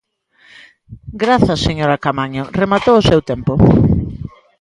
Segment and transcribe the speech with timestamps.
[1.23, 3.53] Grazas, señora Caamaño, rematou o seu tempo.